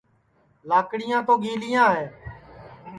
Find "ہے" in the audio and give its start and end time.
1.95-2.05